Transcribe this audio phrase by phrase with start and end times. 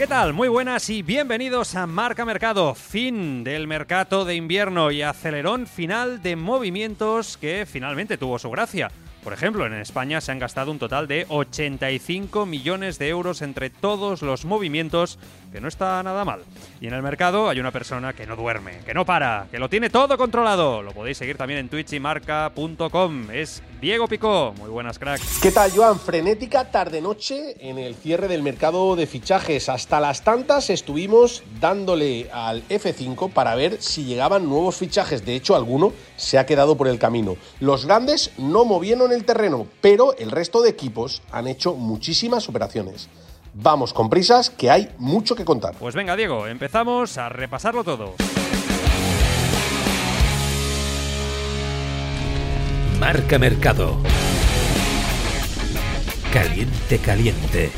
[0.00, 0.32] ¿Qué tal?
[0.32, 6.22] Muy buenas y bienvenidos a Marca Mercado, fin del mercado de invierno y acelerón final
[6.22, 8.90] de movimientos que finalmente tuvo su gracia.
[9.22, 13.68] Por ejemplo, en España se han gastado un total de 85 millones de euros entre
[13.68, 15.18] todos los movimientos,
[15.52, 16.40] que no está nada mal.
[16.80, 19.68] Y en el mercado hay una persona que no duerme, que no para, que lo
[19.68, 20.82] tiene todo controlado.
[20.82, 23.30] Lo podéis seguir también en Twitch y marca.com.
[23.30, 24.54] Es Diego Picó.
[24.58, 25.40] Muy buenas, cracks.
[25.42, 25.98] ¿Qué tal, Joan?
[25.98, 29.68] Frenética tarde-noche en el cierre del mercado de fichajes.
[29.68, 35.26] Hasta las tantas estuvimos dándole al F5 para ver si llegaban nuevos fichajes.
[35.26, 37.36] De hecho, alguno se ha quedado por el camino.
[37.58, 43.08] Los grandes no movieron el terreno, pero el resto de equipos han hecho muchísimas operaciones.
[43.54, 45.74] Vamos con prisas, que hay mucho que contar.
[45.78, 48.14] Pues venga, Diego, empezamos a repasarlo todo.
[53.00, 53.96] Marca Mercado.
[56.32, 57.70] Caliente, caliente.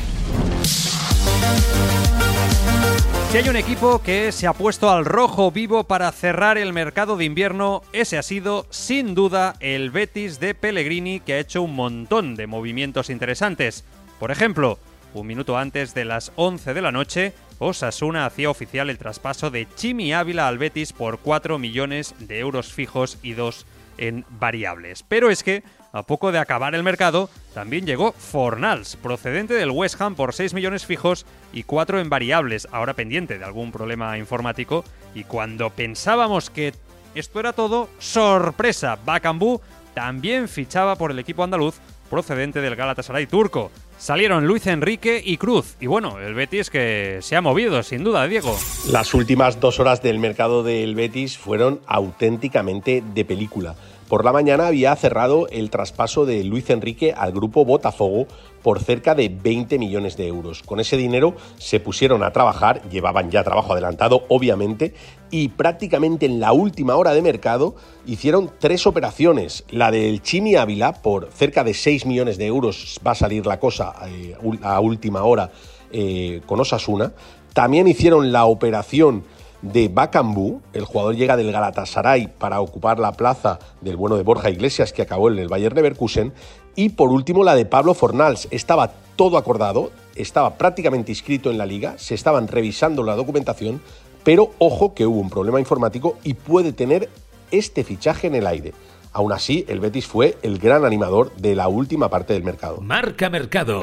[3.33, 7.17] Si hay un equipo que se ha puesto al rojo vivo para cerrar el mercado
[7.17, 11.73] de invierno, ese ha sido, sin duda, el Betis de Pellegrini, que ha hecho un
[11.73, 13.85] montón de movimientos interesantes.
[14.19, 14.77] Por ejemplo,
[15.15, 19.67] un minuto antes de las 11 de la noche, Osasuna hacía oficial el traspaso de
[19.73, 23.65] Chimi Ávila al Betis por 4 millones de euros fijos y 2
[23.97, 25.01] en variables.
[25.07, 30.01] Pero es que, a poco de acabar el mercado, también llegó Fornals, procedente del West
[30.01, 34.83] Ham por 6 millones fijos y 4 en variables, ahora pendiente de algún problema informático.
[35.13, 36.73] Y cuando pensábamos que
[37.13, 39.61] esto era todo, sorpresa, Bakambu
[39.93, 41.75] también fichaba por el equipo andaluz
[42.09, 43.71] procedente del Galatasaray turco.
[43.99, 45.77] Salieron Luis Enrique y Cruz.
[45.79, 48.57] Y bueno, el Betis que se ha movido, sin duda, Diego.
[48.91, 53.75] Las últimas dos horas del mercado del Betis fueron auténticamente de película.
[54.13, 58.27] Por la mañana había cerrado el traspaso de Luis Enrique al grupo Botafogo
[58.61, 60.61] por cerca de 20 millones de euros.
[60.61, 64.93] Con ese dinero se pusieron a trabajar, llevaban ya trabajo adelantado, obviamente,
[65.31, 67.73] y prácticamente en la última hora de mercado
[68.05, 69.63] hicieron tres operaciones.
[69.71, 73.59] La del Chimi Ávila por cerca de 6 millones de euros va a salir la
[73.59, 75.49] cosa eh, a última hora
[75.91, 77.13] eh, con Osasuna.
[77.53, 79.23] También hicieron la operación
[79.63, 84.49] de Bakambu, el jugador llega del Galatasaray para ocupar la plaza del bueno de Borja
[84.49, 86.33] Iglesias que acabó en el Bayern Leverkusen
[86.75, 88.49] y por último la de Pablo Fornals.
[88.51, 93.81] Estaba todo acordado, estaba prácticamente inscrito en la liga, se estaban revisando la documentación,
[94.25, 97.09] pero ojo que hubo un problema informático y puede tener
[97.51, 98.73] este fichaje en el aire.
[99.13, 102.81] Aún así, el Betis fue el gran animador de la última parte del mercado.
[102.81, 103.81] Marca Mercado.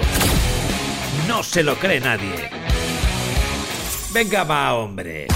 [1.26, 2.50] No se lo cree nadie.
[4.12, 5.28] Venga, va, hombre.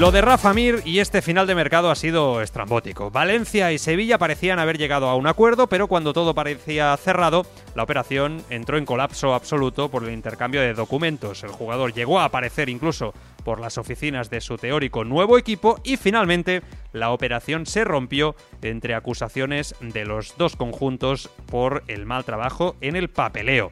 [0.00, 3.10] Lo de Rafa Mir y este final de mercado ha sido estrambótico.
[3.10, 7.44] Valencia y Sevilla parecían haber llegado a un acuerdo, pero cuando todo parecía cerrado,
[7.74, 11.44] la operación entró en colapso absoluto por el intercambio de documentos.
[11.44, 13.12] El jugador llegó a aparecer incluso
[13.44, 16.62] por las oficinas de su teórico nuevo equipo y finalmente
[16.94, 22.96] la operación se rompió entre acusaciones de los dos conjuntos por el mal trabajo en
[22.96, 23.70] el papeleo.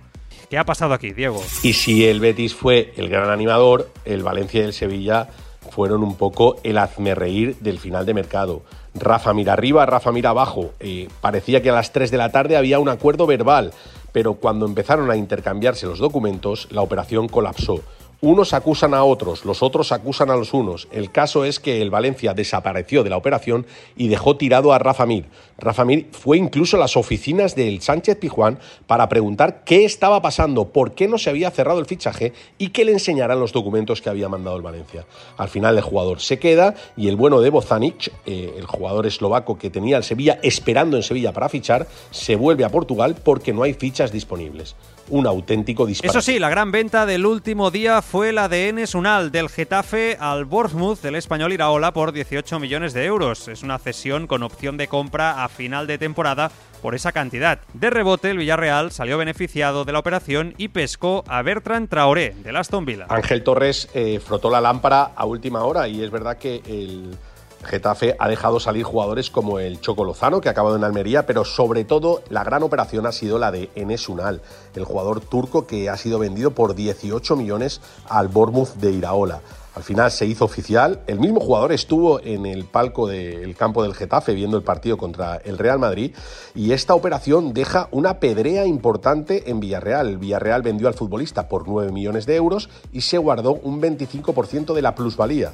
[0.51, 1.43] ¿Qué ha pasado aquí, Diego?
[1.63, 5.31] Y si el Betis fue el gran animador, el Valencia y el Sevilla
[5.71, 8.63] fueron un poco el hazme reír del final de mercado.
[8.95, 10.71] Rafa mira arriba, Rafa mira abajo.
[10.81, 13.73] Eh, parecía que a las 3 de la tarde había un acuerdo verbal,
[14.13, 17.83] pero cuando empezaron a intercambiarse los documentos, la operación colapsó.
[18.21, 20.89] Unos acusan a otros, los otros acusan a los unos.
[20.91, 23.65] El caso es que el Valencia desapareció de la operación
[23.97, 25.27] y dejó tirado a Rafa Mir.
[25.59, 30.69] Rafa Mir fue incluso a las oficinas del Sánchez Pijuán para preguntar qué estaba pasando,
[30.69, 34.09] por qué no se había cerrado el fichaje y que le enseñaran los documentos que
[34.09, 35.05] había mandado el Valencia.
[35.37, 39.59] Al final el jugador se queda y el bueno de Bozanic, eh, el jugador eslovaco
[39.59, 43.65] que tenía el Sevilla esperando en Sevilla para fichar, se vuelve a Portugal porque no
[43.65, 44.77] hay fichas disponibles
[45.11, 46.19] un auténtico disparate.
[46.19, 50.17] Eso sí, la gran venta del último día fue la de Enes Unal, del Getafe
[50.21, 53.49] al Bournemouth del español Iraola por 18 millones de euros.
[53.49, 56.51] Es una cesión con opción de compra a final de temporada
[56.81, 57.61] por esa cantidad.
[57.75, 62.57] De rebote, el Villarreal salió beneficiado de la operación y pescó a Bertrand Traoré, del
[62.57, 63.07] Aston Villa.
[63.09, 67.17] Ángel Torres eh, frotó la lámpara a última hora y es verdad que el
[67.65, 71.45] Getafe ha dejado salir jugadores como el Choco Lozano, que ha acabado en Almería, pero
[71.45, 74.41] sobre todo la gran operación ha sido la de Enes Unal,
[74.75, 79.41] el jugador turco que ha sido vendido por 18 millones al Bournemouth de Iraola.
[79.79, 81.03] Al final se hizo oficial.
[81.07, 85.37] El mismo jugador estuvo en el palco del campo del Getafe viendo el partido contra
[85.37, 86.17] el Real Madrid
[86.53, 90.19] y esta operación deja una pedrea importante en Villarreal.
[90.19, 94.83] Villarreal vendió al futbolista por 9 millones de euros y se guardó un 25% de
[94.83, 95.53] la plusvalía.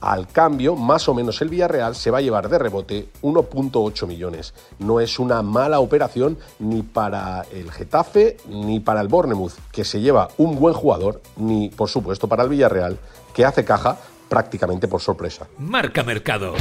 [0.00, 4.54] Al cambio, más o menos el Villarreal se va a llevar de rebote 1.8 millones.
[4.78, 10.00] No es una mala operación ni para el Getafe ni para el Bournemouth, que se
[10.00, 12.98] lleva un buen jugador, ni por supuesto para el Villarreal,
[13.34, 13.96] que hace caja
[14.28, 15.46] prácticamente por sorpresa.
[15.58, 16.54] Marca Mercado.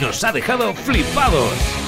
[0.00, 1.83] Nos ha dejado flipados.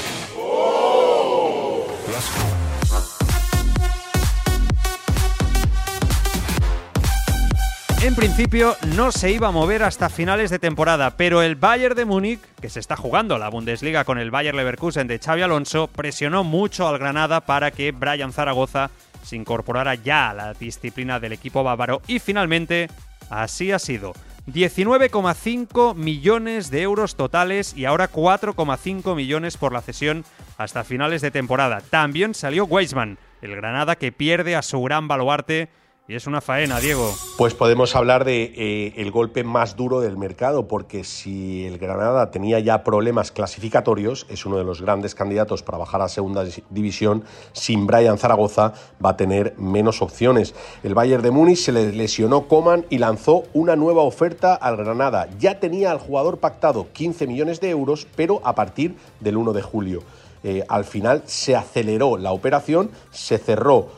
[8.07, 12.05] En principio no se iba a mover hasta finales de temporada, pero el Bayern de
[12.05, 16.45] Múnich, que se está jugando la Bundesliga con el Bayern Leverkusen de Xavi Alonso, presionó
[16.45, 18.93] mucho al Granada para que Brian Zaragoza
[19.25, 22.89] se incorporara ya a la disciplina del equipo bávaro y finalmente
[23.29, 24.13] así ha sido.
[24.47, 30.25] 19,5 millones de euros totales y ahora 4,5 millones por la cesión
[30.59, 31.81] hasta finales de temporada.
[31.91, 35.71] También salió Weisman, el Granada que pierde a su gran baluarte
[36.09, 37.13] y es una faena, Diego.
[37.37, 42.31] Pues podemos hablar de eh, el golpe más duro del mercado, porque si el Granada
[42.31, 47.25] tenía ya problemas clasificatorios, es uno de los grandes candidatos para bajar a segunda división,
[47.53, 48.73] sin Brian Zaragoza
[49.05, 50.55] va a tener menos opciones.
[50.85, 55.29] El Bayern de Múnich se le lesionó Coman y lanzó una nueva oferta al Granada.
[55.41, 59.63] Ya tenía al jugador pactado 15 millones de euros, pero a partir del 1 de
[59.63, 60.03] julio.
[60.45, 63.89] Eh, al final se aceleró la operación, se cerró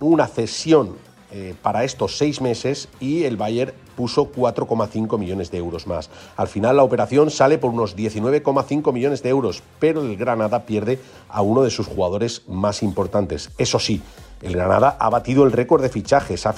[0.00, 5.86] una cesión eh, para estos seis meses y el Bayern puso 4,5 millones de euros
[5.86, 6.08] más.
[6.36, 10.98] Al final la operación sale por unos 19,5 millones de euros, pero el Granada pierde
[11.28, 13.50] a uno de sus jugadores más importantes.
[13.58, 14.00] Eso sí,
[14.40, 16.52] el Granada ha batido el récord de fichajes, ha,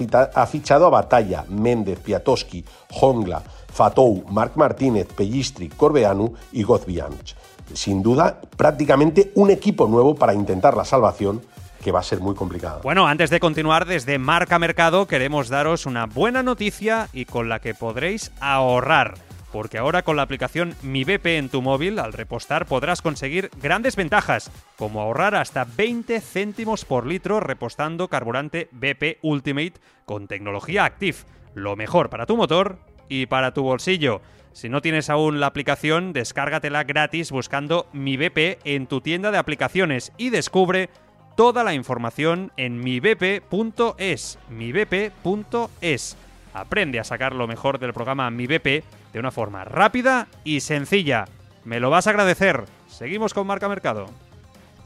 [0.46, 3.42] fichado a Batalla, Méndez, Piatoski, Jongla,
[3.72, 7.34] Fatou, Marc Martínez, Pellistri, Corbeanu y Gozbianch.
[7.72, 11.40] Sin duda, prácticamente un equipo nuevo para intentar la salvación
[11.82, 12.80] que va a ser muy complicado.
[12.82, 17.60] Bueno, antes de continuar, desde Marca Mercado queremos daros una buena noticia y con la
[17.60, 19.14] que podréis ahorrar.
[19.52, 23.96] Porque ahora con la aplicación Mi BP en tu móvil, al repostar podrás conseguir grandes
[23.96, 29.74] ventajas, como ahorrar hasta 20 céntimos por litro repostando carburante BP Ultimate
[30.04, 31.18] con tecnología Active.
[31.54, 32.78] Lo mejor para tu motor
[33.08, 34.20] y para tu bolsillo.
[34.52, 39.38] Si no tienes aún la aplicación, descárgatela gratis buscando Mi BP en tu tienda de
[39.38, 40.90] aplicaciones y descubre
[41.40, 44.38] toda la información en mibp.es.
[44.50, 46.16] mibp.es.
[46.52, 48.84] Aprende a sacar lo mejor del programa Mi BP
[49.14, 51.24] de una forma rápida y sencilla.
[51.64, 52.64] Me lo vas a agradecer.
[52.88, 54.10] Seguimos con Marca Mercado.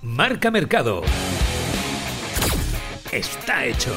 [0.00, 1.02] Marca Mercado.
[3.10, 3.92] Está hecho.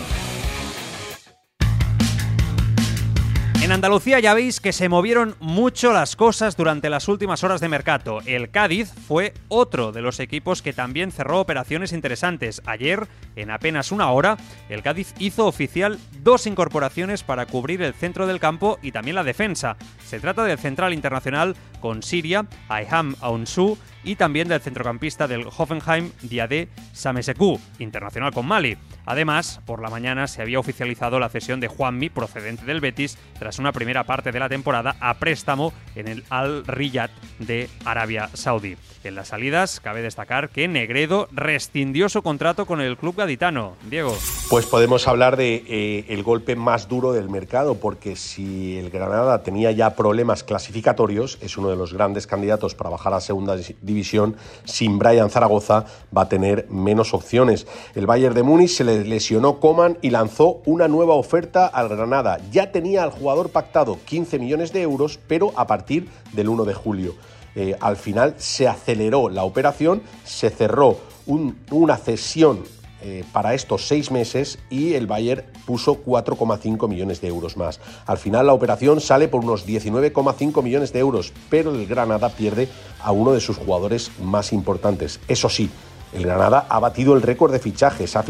[3.59, 7.67] En Andalucía ya veis que se movieron mucho las cosas durante las últimas horas de
[7.67, 8.19] mercado.
[8.25, 12.61] El Cádiz fue otro de los equipos que también cerró operaciones interesantes.
[12.65, 14.37] Ayer, en apenas una hora,
[14.69, 19.23] el Cádiz hizo oficial dos incorporaciones para cubrir el centro del campo y también la
[19.23, 19.75] defensa.
[20.05, 26.11] Se trata del central internacional con Siria, Ayham Aunsu, y también del centrocampista del Hoffenheim,
[26.21, 28.77] Diade Sameseku, internacional con Mali.
[29.05, 33.59] Además, por la mañana se había oficializado la cesión de Juanmi, procedente del Betis, tras
[33.59, 37.09] una primera parte de la temporada a préstamo en el Al Riyad
[37.39, 38.77] de Arabia Saudí.
[39.03, 43.75] En las salidas, cabe destacar que Negredo rescindió su contrato con el club gaditano.
[43.89, 44.17] Diego.
[44.49, 49.71] Pues podemos hablar de eh, golpe más duro del mercado, porque si el Granada tenía
[49.71, 54.99] ya problemas clasificatorios, es uno de los grandes candidatos para bajar a segunda división, sin
[54.99, 57.67] Brian Zaragoza va a tener menos opciones.
[57.95, 62.39] El Bayern de Múnich se le lesionó Coman y lanzó una nueva oferta al Granada.
[62.51, 66.73] Ya tenía al jugador pactado 15 millones de euros, pero a partir del 1 de
[66.73, 67.15] julio.
[67.55, 72.63] Eh, al final se aceleró la operación, se cerró una cesión
[73.01, 77.79] eh, para estos seis meses y el Bayern puso 4,5 millones de euros más.
[78.05, 82.67] Al final la operación sale por unos 19,5 millones de euros, pero el Granada pierde
[83.01, 85.19] a uno de sus jugadores más importantes.
[85.27, 85.69] Eso sí,
[86.13, 88.23] el Granada ha batido el récord de fichajes, ha,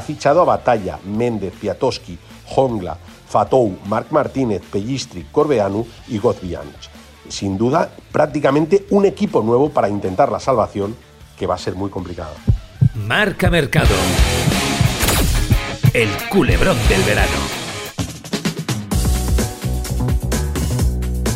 [0.00, 2.96] fichado a Batalla, Méndez, Piatoski, Jongla,
[3.28, 6.94] Fatou, Marc Martínez, Pellistri, Corbeanu y Gozbianch
[7.28, 10.94] sin duda, prácticamente un equipo nuevo para intentar la salvación
[11.38, 12.34] que va a ser muy complicado.
[12.94, 13.94] Marca Mercado.
[15.92, 17.32] El culebrón del verano.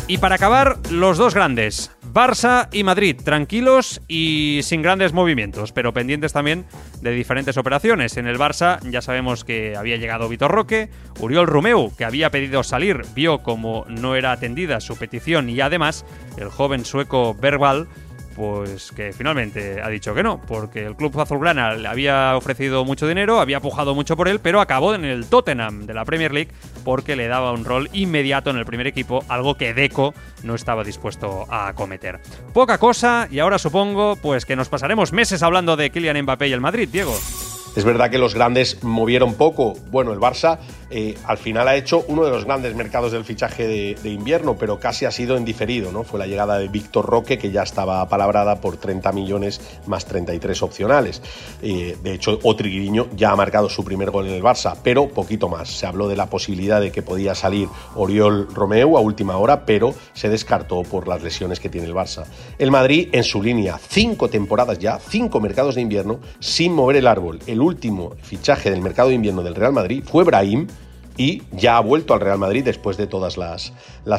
[0.07, 5.93] Y para acabar, los dos grandes, Barça y Madrid, tranquilos y sin grandes movimientos, pero
[5.93, 6.65] pendientes también
[7.01, 8.15] de diferentes operaciones.
[8.15, 10.89] En el Barça ya sabemos que había llegado Vitor Roque,
[11.19, 16.05] Uriol Romeu, que había pedido salir, vio como no era atendida su petición y además
[16.37, 17.87] el joven sueco Verbal
[18.39, 23.05] pues que finalmente ha dicho que no, porque el club azulgrana le había ofrecido mucho
[23.05, 26.51] dinero, había pujado mucho por él, pero acabó en el Tottenham de la Premier League
[26.85, 30.85] porque le daba un rol inmediato en el primer equipo, algo que Deco no estaba
[30.85, 32.21] dispuesto a acometer.
[32.53, 36.53] Poca cosa y ahora supongo pues que nos pasaremos meses hablando de Kylian Mbappé y
[36.53, 37.13] el Madrid, Diego.
[37.75, 39.73] Es verdad que los grandes movieron poco.
[39.91, 40.59] Bueno, el Barça
[40.89, 44.79] eh, al final ha hecho uno de los grandes mercados del fichaje de, invierno, pero
[44.79, 46.03] casi ha sido en diferido, ¿no?
[46.03, 50.63] Fue la llegada de Víctor Roque, que ya estaba palabrada por 30 millones más 33
[50.63, 51.21] opcionales.
[51.61, 55.47] Eh, de hecho, Otriguiño ya ha marcado su primer gol en el Barça, pero poquito
[55.47, 55.69] más.
[55.69, 59.93] Se habló de la posibilidad de que podía salir Oriol Romeu a última hora, pero
[60.13, 62.25] se descartó por las lesiones que tiene el Barça.
[62.57, 67.07] El Madrid en su línea, cinco temporadas ya, cinco mercados de invierno, sin mover el
[67.07, 67.39] árbol.
[67.59, 70.65] El último fichaje del mercado de invierno del Real Madrid fue Brahim,
[71.17, 73.73] y ya ha vuelto al Real Madrid después de todas las,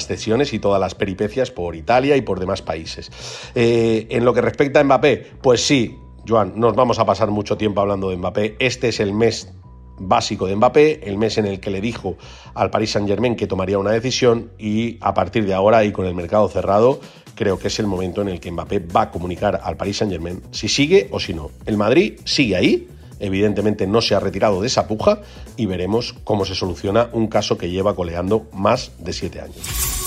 [0.07, 3.11] cesiones y todas las peripecias por Italia y por demás países.
[3.55, 5.97] Eh, en lo que respecta a Mbappé, pues sí,
[6.29, 8.57] Joan, nos vamos a pasar mucho tiempo hablando de Mbappé.
[8.59, 9.51] Este es el mes
[9.97, 12.19] básico de Mbappé, el mes en el que le dijo
[12.53, 16.15] al Paris Saint-Germain que tomaría una decisión y a partir de ahora y con el
[16.15, 17.01] mercado cerrado,
[17.35, 20.43] creo que es el momento en el que Mbappé va a comunicar al Paris Saint-Germain
[20.51, 21.51] si sigue o si no.
[21.65, 22.87] El Madrid sigue ahí
[23.21, 25.21] evidentemente no se ha retirado de esa puja
[25.57, 30.01] y veremos cómo se soluciona un caso que lleva coleando más de siete años.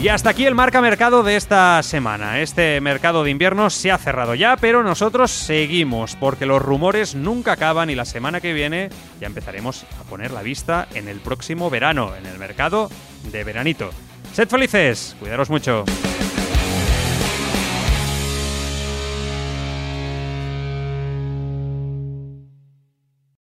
[0.00, 2.40] Y hasta aquí el marca mercado de esta semana.
[2.40, 7.52] Este mercado de invierno se ha cerrado ya, pero nosotros seguimos porque los rumores nunca
[7.52, 11.68] acaban y la semana que viene ya empezaremos a poner la vista en el próximo
[11.68, 12.90] verano, en el mercado
[13.32, 13.90] de veranito.
[14.32, 15.84] Sed felices, cuidaros mucho.